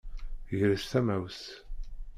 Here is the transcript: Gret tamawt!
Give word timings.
Gret 0.49 0.83
tamawt! 0.91 1.41